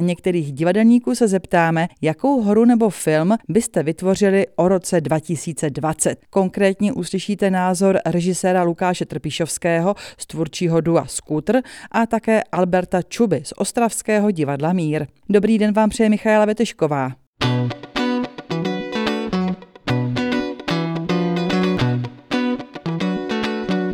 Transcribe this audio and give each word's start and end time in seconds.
Některých 0.00 0.52
divadelníků 0.52 1.14
se 1.14 1.28
zeptáme, 1.28 1.88
jakou 2.02 2.42
hru 2.42 2.64
nebo 2.64 2.90
film 2.90 3.36
byste 3.48 3.82
vytvořili 3.82 4.46
o 4.56 4.68
roce 4.68 5.00
2020. 5.00 6.18
Konkrétně 6.30 6.92
uslyšíte 6.92 7.50
názor 7.50 7.98
režiséra 8.06 8.62
Lukáše 8.62 9.06
Trpišovského 9.06 9.94
z 10.18 10.26
tvůrčího 10.26 10.80
dua 10.80 11.06
Scooter 11.06 11.62
a 11.90 12.06
také 12.06 12.42
Alberta 12.52 13.02
Čuby 13.02 13.42
z 13.44 13.52
Ostravského 13.56 14.30
divadla 14.30 14.72
Mír. 14.72 15.06
Dobrý 15.28 15.58
den 15.58 15.72
vám 15.74 15.90
přeje 15.90 16.08
Michaela 16.08 16.44
Vetešková. 16.44 17.12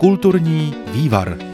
Kulturní 0.01 0.75
vývar. 0.93 1.46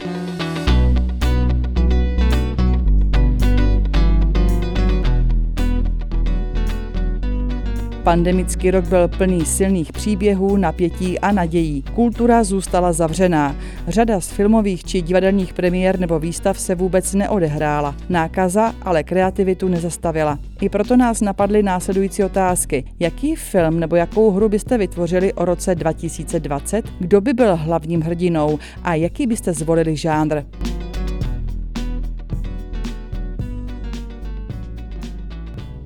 Pandemický 8.03 8.71
rok 8.71 8.85
byl 8.85 9.07
plný 9.07 9.45
silných 9.45 9.91
příběhů, 9.91 10.57
napětí 10.57 11.19
a 11.19 11.31
nadějí. 11.31 11.81
Kultura 11.81 12.43
zůstala 12.43 12.93
zavřená. 12.93 13.55
Řada 13.87 14.19
z 14.19 14.29
filmových 14.29 14.83
či 14.83 15.01
divadelních 15.01 15.53
premiér 15.53 15.99
nebo 15.99 16.19
výstav 16.19 16.59
se 16.59 16.75
vůbec 16.75 17.13
neodehrála. 17.13 17.95
Nákaza 18.09 18.73
ale 18.81 19.03
kreativitu 19.03 19.67
nezastavila. 19.67 20.39
I 20.61 20.69
proto 20.69 20.97
nás 20.97 21.21
napadly 21.21 21.63
následující 21.63 22.23
otázky. 22.23 22.85
Jaký 22.99 23.35
film 23.35 23.79
nebo 23.79 23.95
jakou 23.95 24.31
hru 24.31 24.49
byste 24.49 24.77
vytvořili 24.77 25.33
o 25.33 25.45
roce 25.45 25.75
2020? 25.75 26.85
Kdo 26.99 27.21
by 27.21 27.33
byl 27.33 27.55
hlavním 27.55 28.01
hrdinou? 28.01 28.59
A 28.83 28.95
jaký 28.95 29.27
byste 29.27 29.53
zvolili 29.53 29.95
žánr? 29.95 30.41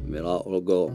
Milá 0.05 0.45
Olgo, 0.45 0.91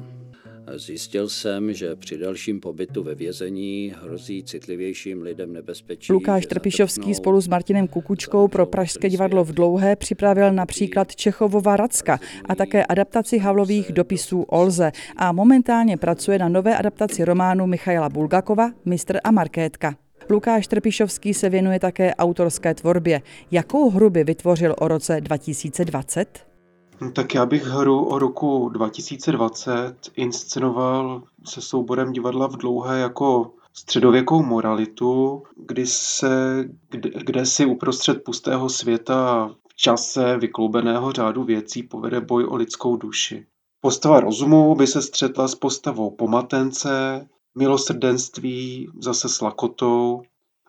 Zjistil 0.77 1.29
jsem, 1.29 1.73
že 1.73 1.97
při 1.97 2.19
dalším 2.19 2.61
pobytu 2.61 3.03
ve 3.03 3.15
vězení 3.15 3.95
hrozí 4.03 4.43
citlivějším 4.43 5.23
lidem 5.23 5.53
nebezpečí. 5.53 6.13
Lukáš 6.13 6.47
Trpišovský 6.47 7.15
spolu 7.15 7.41
s 7.41 7.49
Martinem 7.49 7.89
Kukučkou 7.89 8.49
pro 8.49 8.67
Pražské 8.67 9.09
divadlo 9.09 9.45
v 9.45 9.53
Dlouhé 9.53 9.97
připravil 9.97 10.53
například 10.53 11.17
Čechovova 11.17 11.77
Racka 11.77 12.21
a 12.45 12.55
také 12.55 12.87
adaptaci 12.87 13.39
Havlových 13.39 13.93
dopisů 13.93 14.43
Olze 14.43 14.93
a 15.17 15.33
momentálně 15.33 15.97
pracuje 15.97 16.39
na 16.39 16.49
nové 16.49 16.77
adaptaci 16.77 17.25
románu 17.25 17.67
Michaila 17.67 18.09
Bulgakova 18.09 18.71
Mistr 18.85 19.19
a 19.25 19.31
Markétka. 19.31 19.97
Lukáš 20.31 20.67
Trpišovský 20.67 21.35
se 21.35 21.49
věnuje 21.49 21.81
také 21.81 22.15
autorské 22.15 22.75
tvorbě. 22.75 23.23
Jakou 23.51 23.91
hru 23.91 24.11
by 24.11 24.25
vytvořil 24.25 24.75
o 24.79 24.89
roce 24.89 25.21
2020? 25.21 26.52
No, 27.01 27.11
tak 27.11 27.35
já 27.35 27.47
bych 27.47 27.65
hru 27.65 28.05
o 28.05 28.19
roku 28.19 28.69
2020 28.69 29.95
inscenoval 30.17 31.23
se 31.45 31.61
souborem 31.61 32.13
divadla 32.13 32.47
v 32.47 32.57
dlouhé 32.57 33.01
jako 33.01 33.51
středověkou 33.73 34.43
moralitu, 34.43 35.43
kdy 35.57 35.87
se, 35.87 36.65
kde, 36.91 37.11
kde 37.11 37.47
si 37.47 37.67
uprostřed 37.67 38.25
pustého 38.25 38.69
světa 38.69 39.51
v 39.69 39.77
čase 39.77 40.39
vykloubeného 40.39 41.13
řádu 41.13 41.45
věcí 41.45 41.83
povede 41.83 42.21
boj 42.21 42.45
o 42.45 42.57
lidskou 42.57 42.97
duši. 42.97 43.47
Postava 43.81 44.21
rozumu 44.21 44.75
by 44.75 44.87
se 44.87 45.03
střetla 45.03 45.49
s 45.49 45.55
postavou 45.55 46.11
pomatence, 46.11 47.27
milosrdenství 47.55 48.89
zase 49.01 49.29
s 49.29 49.41
lakotou 49.41 50.23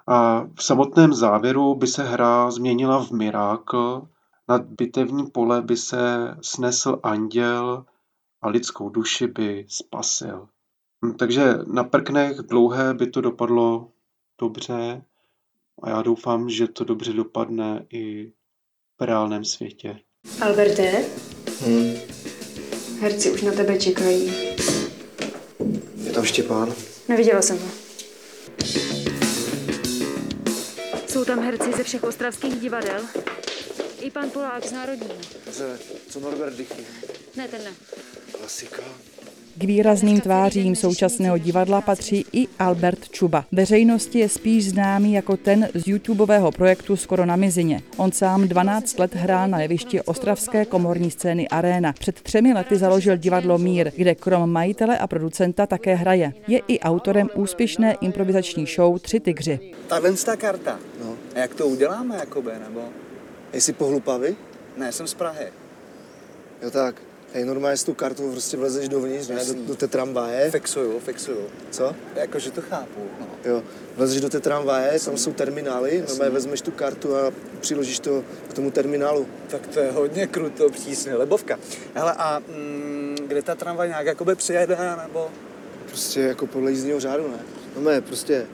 a 0.08 0.48
v 0.56 0.64
samotném 0.64 1.14
závěru 1.14 1.76
by 1.76 1.88
se 1.88 2.04
hra 2.04 2.52
změnila 2.52 3.06
v 3.06 3.12
mirákl, 3.12 4.08
nad 4.48 4.66
bitevní 4.66 5.26
pole 5.32 5.62
by 5.62 5.78
se 5.78 6.36
snesl 6.42 7.00
anděl 7.04 7.86
a 8.42 8.50
lidskou 8.50 8.90
duši 8.90 9.28
by 9.28 9.66
spasil. 9.70 10.48
Hm, 11.06 11.14
takže 11.14 11.54
na 11.68 11.84
prknech 11.84 12.38
dlouhé 12.38 12.94
by 12.94 13.08
to 13.08 13.22
dopadlo 13.22 13.92
dobře 14.42 15.04
a 15.82 15.90
já 15.90 16.02
doufám, 16.02 16.50
že 16.50 16.68
to 16.68 16.84
dobře 16.84 17.14
dopadne 17.14 17.86
i 17.90 18.32
v 19.00 19.04
reálném 19.04 19.46
světě. 19.46 20.00
Alberte? 20.42 21.06
Hmm. 21.66 21.94
Herci 23.02 23.32
už 23.32 23.42
na 23.42 23.52
tebe 23.52 23.80
čekají. 23.80 24.34
Je 26.04 26.12
tam 26.14 26.24
Štěpán? 26.24 26.74
Neviděla 27.08 27.42
jsem 27.42 27.60
ho. 27.60 27.68
Jsou 31.08 31.26
tam 31.26 31.40
herci 31.40 31.72
ze 31.74 31.84
všech 31.84 32.04
ostravských 32.04 32.60
divadel. 32.60 33.02
I 34.04 34.12
pan 34.12 34.30
Polák 34.30 34.66
z 34.66 34.72
Národního. 34.72 35.14
Ze, 35.52 35.80
co 36.10 36.20
Norbert 36.20 36.58
Dichy? 36.58 36.84
Ne, 37.36 37.48
ten 37.48 37.64
ne. 37.64 37.72
Klasika. 38.38 38.84
K 39.58 39.64
výrazným 39.64 40.22
tvářím 40.22 40.76
současného 40.76 41.38
divadla 41.38 41.82
patří 41.82 42.26
i 42.34 42.48
Albert 42.60 43.10
Čuba. 43.10 43.46
Veřejnosti 43.52 44.20
je 44.20 44.30
spíš 44.30 44.70
známý 44.70 45.14
jako 45.14 45.38
ten 45.38 45.70
z 45.74 45.88
YouTubeového 45.88 46.52
projektu 46.52 46.96
Skoro 46.96 47.26
na 47.26 47.36
mizině. 47.36 47.82
On 47.98 48.12
sám 48.12 48.48
12 48.48 49.00
let 49.00 49.16
hrál 49.16 49.48
na 49.48 49.62
jevišti 49.62 50.02
ostravské 50.02 50.66
komorní 50.66 51.12
scény 51.12 51.50
Arena. 51.50 51.94
Před 51.94 52.22
třemi 52.22 52.54
lety 52.54 52.76
založil 52.76 53.18
divadlo 53.18 53.58
Mír, 53.58 53.92
kde 53.96 54.16
krom 54.16 54.50
majitele 54.50 54.98
a 54.98 55.08
producenta 55.08 55.66
také 55.66 55.96
hraje. 55.96 56.34
Je 56.48 56.62
i 56.68 56.80
autorem 56.80 57.30
úspěšné 57.36 57.94
improvizační 58.02 58.66
show 58.66 59.00
Tři 59.00 59.20
tygři. 59.20 59.60
Ta 59.88 60.36
karta. 60.38 60.80
No. 61.04 61.18
A 61.36 61.40
jak 61.40 61.56
to 61.56 61.68
uděláme, 61.68 62.16
jakoby, 62.16 62.52
nebo? 62.68 62.82
Jsi 63.54 63.74
pohlupavý? 63.74 64.38
Ne, 64.78 64.92
jsem 64.92 65.08
z 65.08 65.14
Prahy. 65.14 65.54
Jo 66.62 66.72
tak, 66.72 66.96
hej, 67.34 67.46
normálně 67.46 67.78
s 67.78 67.84
tu 67.84 67.94
kartou 67.94 68.32
prostě 68.32 68.58
vlezeš 68.58 68.90
dovnitř, 68.90 69.28
ne, 69.28 69.46
do, 69.46 69.54
do 69.54 69.76
té 69.76 69.88
tramvaje. 69.88 70.52
Fixuju, 70.52 71.00
fixuju. 71.00 71.48
Co? 71.72 71.96
Jakože 72.16 72.52
to 72.52 72.62
chápu, 72.62 73.02
no. 73.20 73.28
Jo, 73.46 73.64
vlezeš 73.96 74.22
do 74.22 74.30
té 74.30 74.40
tramvaje, 74.40 75.00
tam 75.00 75.18
jsou 75.18 75.34
terminály, 75.34 75.96
Jasný. 75.96 76.10
normálně 76.10 76.34
vezmeš 76.34 76.62
tu 76.62 76.72
kartu 76.72 77.16
a 77.16 77.32
přiložíš 77.60 78.00
to 78.00 78.24
k 78.50 78.54
tomu 78.54 78.72
terminálu. 78.72 79.28
Tak 79.48 79.68
to 79.68 79.80
je 79.80 79.92
hodně 79.92 80.28
kruto, 80.28 80.70
přísně, 80.70 81.16
lebovka. 81.16 81.60
Hele, 81.94 82.14
a 82.18 82.40
mm, 82.40 83.18
kde 83.28 83.42
ta 83.42 83.56
tramvaj 83.56 83.88
nějak 83.88 84.06
jakoby 84.06 84.36
přijede, 84.36 84.78
nebo? 85.08 85.30
Prostě 85.88 86.22
jako 86.22 86.48
podle 86.48 86.72
jízdního 86.72 87.00
řádu, 87.00 87.28
ne? 87.28 87.40
No 87.80 88.02
prostě 88.02 88.46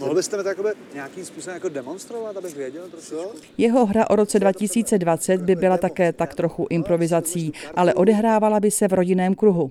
Mohl 0.00 0.14
byste 0.14 0.36
mi 0.36 0.42
to 0.42 0.48
jakoby 0.48 0.68
nějakým 0.94 1.24
způsobem 1.24 1.54
jako 1.54 1.68
demonstrovat, 1.68 2.36
abych 2.36 2.56
věděl 2.56 2.82
trošičku? 2.90 3.38
Jeho 3.58 3.86
hra 3.86 4.10
o 4.10 4.16
roce 4.16 4.38
2020 4.38 5.42
by 5.42 5.54
byla 5.54 5.78
také 5.78 6.12
tak 6.12 6.34
trochu 6.34 6.66
improvizací, 6.70 7.52
ale 7.74 7.94
odehrávala 7.94 8.60
by 8.60 8.70
se 8.70 8.88
v 8.88 8.92
rodinném 8.92 9.34
kruhu. 9.34 9.70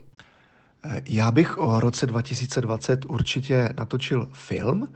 Já 1.09 1.31
bych 1.31 1.57
o 1.57 1.79
roce 1.79 2.05
2020 2.05 3.05
určitě 3.05 3.69
natočil 3.77 4.29
film, 4.33 4.93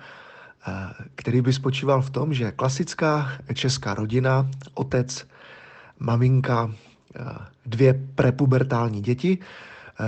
který 1.16 1.42
by 1.42 1.54
spočíval 1.54 2.02
v 2.02 2.10
tom, 2.10 2.34
že 2.34 2.52
klasická 2.52 3.32
česká 3.54 3.94
rodina, 3.94 4.50
otec, 4.74 5.28
maminka, 6.00 6.72
dvě 7.66 8.02
prepubertální 8.16 9.02
děti 9.02 9.38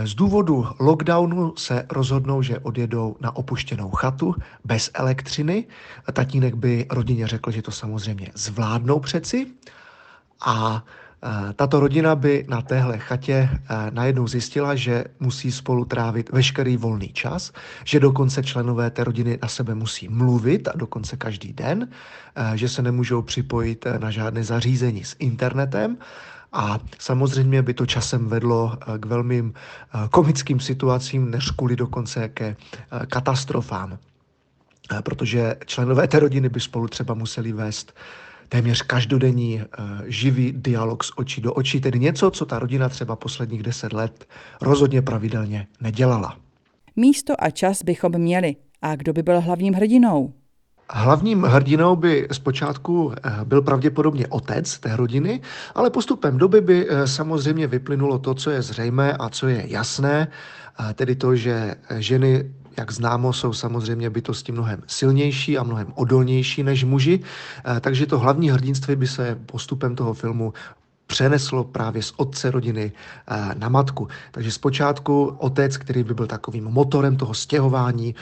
z 0.04 0.16
důvodu 0.16 0.68
lockdownu 0.80 1.54
se 1.58 1.86
rozhodnou, 1.90 2.42
že 2.42 2.60
odjedou 2.60 3.16
na 3.20 3.36
opuštěnou 3.36 3.90
chatu 3.90 4.36
bez 4.66 4.92
elektřiny. 4.94 5.66
Tatínek 6.14 6.56
by 6.56 6.86
rodině 6.90 7.28
řekl, 7.28 7.52
že 7.52 7.62
to 7.62 7.72
samozřejmě 7.72 8.32
zvládnou 8.36 9.00
přeci. 9.00 9.48
A 10.46 10.84
e, 11.50 11.54
tato 11.54 11.80
rodina 11.80 12.16
by 12.16 12.46
na 12.50 12.62
téhle 12.62 12.98
chatě 12.98 13.34
e, 13.34 13.60
najednou 13.92 14.28
zjistila, 14.28 14.76
že 14.76 15.04
musí 15.20 15.52
spolu 15.52 15.86
trávit 15.86 16.32
veškerý 16.32 16.78
volný 16.78 17.08
čas, 17.14 17.52
že 17.84 18.00
dokonce 18.00 18.44
členové 18.44 18.90
té 18.90 19.04
rodiny 19.04 19.40
na 19.42 19.48
sebe 19.48 19.76
musí 19.76 20.08
mluvit 20.10 20.68
a 20.68 20.72
dokonce 20.76 21.18
každý 21.18 21.54
den, 21.54 21.88
e, 22.36 22.58
že 22.58 22.70
se 22.70 22.82
nemůžou 22.82 23.22
připojit 23.22 23.86
na 24.00 24.12
žádné 24.12 24.44
zařízení 24.44 25.04
s 25.04 25.16
internetem 25.20 25.98
a 26.52 26.80
samozřejmě 27.00 27.62
by 27.62 27.74
to 27.74 27.86
časem 27.86 28.28
vedlo 28.28 28.74
eh, 28.74 28.98
k 28.98 29.06
velmi 29.06 29.44
eh, 29.44 30.08
komickým 30.12 30.60
situacím, 30.60 31.32
než 31.32 31.52
kvůli 31.52 31.76
dokonce 31.76 32.30
ke 32.30 32.46
eh, 32.46 33.06
katastrofám. 33.06 33.98
Protože 35.04 35.56
členové 35.66 36.08
té 36.08 36.20
rodiny 36.20 36.50
by 36.50 36.60
spolu 36.60 36.88
třeba 36.88 37.14
museli 37.14 37.52
vést 37.52 37.94
téměř 38.50 38.82
každodenní 38.82 39.62
živý 40.06 40.52
dialog 40.52 41.04
z 41.04 41.12
očí 41.16 41.42
do 41.42 41.54
očí, 41.54 41.82
tedy 41.82 42.00
něco, 42.00 42.32
co 42.32 42.46
ta 42.46 42.60
rodina 42.60 42.90
třeba 42.90 43.16
posledních 43.16 43.64
deset 43.64 43.94
let 43.94 44.28
rozhodně 44.62 45.02
pravidelně 45.02 45.68
nedělala. 45.82 46.38
Místo 46.96 47.34
a 47.40 47.50
čas 47.50 47.84
bychom 47.84 48.12
měli. 48.12 48.56
A 48.82 48.96
kdo 48.96 49.14
by 49.14 49.24
byl 49.24 49.42
hlavním 49.42 49.74
hrdinou? 49.74 50.34
Hlavním 50.94 51.44
hrdinou 51.44 51.96
by 51.96 52.28
zpočátku 52.32 53.14
eh, 53.14 53.32
byl 53.44 53.62
pravděpodobně 53.62 54.28
otec 54.28 54.80
té 54.80 54.96
rodiny, 54.96 55.42
ale 55.76 55.90
postupem 55.90 56.38
doby 56.38 56.62
by 56.62 56.88
eh, 56.90 57.08
samozřejmě 57.08 57.68
vyplynulo 57.68 58.20
to, 58.20 58.34
co 58.34 58.50
je 58.50 58.62
zřejmé 58.62 59.14
a 59.14 59.30
co 59.30 59.48
je 59.48 59.64
jasné, 59.68 60.28
tedy 60.96 61.16
to, 61.16 61.36
že 61.36 61.76
ženy 61.98 62.50
jak 62.78 62.92
známo, 62.92 63.34
jsou 63.34 63.54
samozřejmě 63.54 64.10
bytosti 64.10 64.52
mnohem 64.52 64.84
silnější 64.88 65.58
a 65.58 65.64
mnohem 65.64 65.88
odolnější 65.96 66.64
než 66.64 66.84
muži, 66.84 67.20
eh, 67.20 67.80
takže 67.80 68.06
to 68.06 68.20
hlavní 68.20 68.50
hrdinství 68.50 68.96
by 68.96 69.08
se 69.08 69.38
postupem 69.46 69.96
toho 69.96 70.14
filmu 70.14 70.54
přeneslo 71.12 71.64
právě 71.64 72.04
z 72.04 72.14
otce 72.18 72.52
rodiny 72.52 72.92
na 73.58 73.70
matku. 73.70 74.08
Takže 74.32 74.52
zpočátku 74.52 75.36
otec, 75.38 75.78
který 75.78 76.04
by 76.04 76.14
byl 76.14 76.28
takovým 76.28 76.64
motorem 76.64 77.18
toho 77.18 77.34
stěhování, 77.34 78.16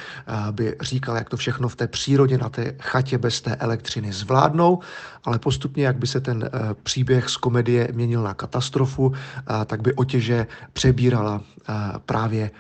by 0.51 0.75
říkal, 0.81 1.15
jak 1.15 1.29
to 1.29 1.37
všechno 1.37 1.69
v 1.69 1.75
té 1.75 1.87
přírodě 1.87 2.37
na 2.37 2.49
té 2.49 2.73
chatě 2.81 3.17
bez 3.17 3.41
té 3.41 3.55
elektřiny 3.55 4.13
zvládnou, 4.13 4.79
ale 5.23 5.39
postupně, 5.39 5.85
jak 5.85 5.97
by 5.97 6.07
se 6.07 6.19
ten 6.21 6.49
příběh 6.83 7.29
z 7.29 7.37
komedie 7.37 7.87
měnil 7.93 8.23
na 8.23 8.33
katastrofu, 8.33 9.13
tak 9.65 9.81
by 9.81 9.93
otěže 9.93 10.47
přebírala 10.73 11.41
právě 12.05 12.51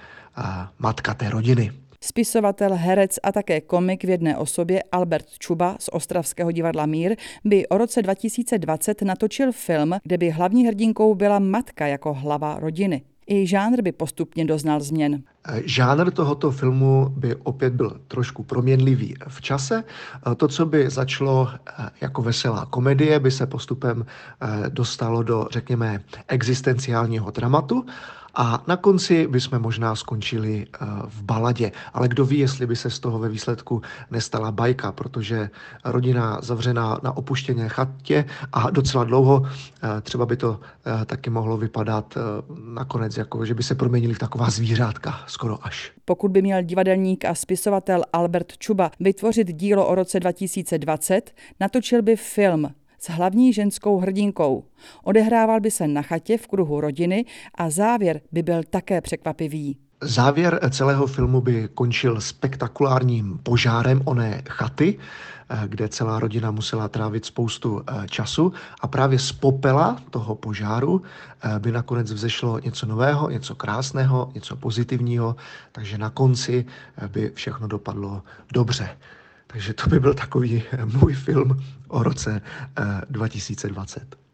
matka 0.79 1.13
té 1.13 1.29
rodiny. 1.29 1.88
Spisovatel, 2.01 2.75
herec 2.75 3.19
a 3.23 3.31
také 3.31 3.61
komik 3.61 4.03
v 4.03 4.09
jedné 4.09 4.37
osobě 4.37 4.83
Albert 4.91 5.25
Čuba 5.39 5.75
z 5.79 5.89
Ostravského 5.91 6.51
divadla 6.51 6.85
Mír 6.85 7.15
by 7.45 7.67
o 7.67 7.77
roce 7.77 8.01
2020 8.01 9.01
natočil 9.01 9.51
film, 9.51 9.93
kde 10.03 10.17
by 10.17 10.29
hlavní 10.29 10.67
hrdinkou 10.67 11.15
byla 11.15 11.39
matka 11.39 11.87
jako 11.87 12.13
hlava 12.13 12.59
rodiny. 12.59 13.01
I 13.27 13.47
žánr 13.47 13.81
by 13.81 13.91
postupně 13.91 14.45
doznal 14.45 14.79
změn. 14.79 15.23
Žánr 15.65 16.11
tohoto 16.11 16.51
filmu 16.51 17.13
by 17.17 17.35
opět 17.35 17.73
byl 17.73 17.99
trošku 18.07 18.43
proměnlivý 18.43 19.15
v 19.27 19.41
čase. 19.41 19.83
To, 20.37 20.47
co 20.47 20.65
by 20.65 20.89
začalo 20.89 21.49
eh, 21.51 21.89
jako 22.01 22.21
veselá 22.21 22.65
komedie, 22.65 23.19
by 23.19 23.31
se 23.31 23.45
postupem 23.45 24.05
eh, 24.05 24.69
dostalo 24.69 25.23
do, 25.23 25.47
řekněme, 25.51 26.03
existenciálního 26.27 27.31
dramatu 27.31 27.85
a 28.35 28.63
na 28.67 28.77
konci 28.77 29.27
bychom 29.27 29.59
možná 29.59 29.95
skončili 29.95 30.67
eh, 30.67 30.85
v 31.07 31.23
baladě. 31.23 31.71
Ale 31.93 32.07
kdo 32.07 32.25
ví, 32.25 32.39
jestli 32.39 32.67
by 32.67 32.75
se 32.75 32.89
z 32.89 32.99
toho 32.99 33.19
ve 33.19 33.29
výsledku 33.29 33.81
nestala 34.11 34.51
bajka, 34.51 34.91
protože 34.91 35.49
rodina 35.85 36.39
zavřená 36.41 36.99
na 37.03 37.17
opuštěné 37.17 37.69
chatě 37.69 38.25
a 38.53 38.69
docela 38.69 39.03
dlouho 39.03 39.45
třeba 40.01 40.25
by 40.25 40.37
to 40.37 40.59
taky 41.05 41.29
mohlo 41.29 41.57
vypadat 41.57 42.17
nakonec, 42.73 43.17
jako 43.17 43.45
že 43.45 43.53
by 43.53 43.63
se 43.63 43.75
proměnili 43.75 44.13
v 44.13 44.19
taková 44.19 44.49
zvířátka, 44.49 45.19
skoro 45.29 45.65
až. 45.65 45.91
Pokud 46.05 46.31
by 46.31 46.41
měl 46.41 46.61
divadelník 46.63 47.25
a 47.25 47.35
spisovatel 47.35 48.03
Albert 48.13 48.57
Čuba 48.57 48.91
vytvořit 48.99 49.47
dílo 49.47 49.87
o 49.87 49.95
roce 49.95 50.19
2020, 50.19 51.31
natočil 51.59 52.01
by 52.01 52.15
film 52.15 52.73
s 52.99 53.09
hlavní 53.09 53.53
ženskou 53.53 53.97
hrdinkou. 53.97 54.63
Odehrával 55.03 55.59
by 55.59 55.71
se 55.71 55.87
na 55.87 56.01
chatě 56.01 56.37
v 56.37 56.47
kruhu 56.47 56.81
rodiny 56.81 57.25
a 57.55 57.69
závěr 57.69 58.21
by 58.31 58.43
byl 58.43 58.63
také 58.63 59.01
překvapivý. 59.01 59.77
Závěr 60.01 60.59
celého 60.69 61.07
filmu 61.07 61.41
by 61.41 61.69
končil 61.73 62.21
spektakulárním 62.21 63.37
požárem 63.43 64.01
oné 64.05 64.41
chaty, 64.49 64.99
kde 65.67 65.89
celá 65.89 66.19
rodina 66.19 66.51
musela 66.51 66.87
trávit 66.87 67.25
spoustu 67.25 67.81
eh, 67.81 68.07
času 68.07 68.53
a 68.81 68.87
právě 68.87 69.19
z 69.19 69.31
popela 69.31 69.97
toho 70.09 70.35
požáru 70.35 71.01
eh, 71.41 71.59
by 71.59 71.71
nakonec 71.71 72.11
vzešlo 72.11 72.59
něco 72.59 72.85
nového, 72.85 73.29
něco 73.29 73.55
krásného, 73.55 74.31
něco 74.33 74.55
pozitivního, 74.55 75.35
takže 75.71 75.97
na 75.97 76.09
konci 76.09 76.65
eh, 76.97 77.07
by 77.07 77.31
všechno 77.35 77.67
dopadlo 77.67 78.23
dobře. 78.53 78.97
Takže 79.47 79.73
to 79.73 79.89
by 79.89 79.99
byl 79.99 80.13
takový 80.13 80.63
můj 80.85 81.13
film 81.13 81.63
o 81.87 82.03
roce 82.03 82.41
2020. 83.09 84.28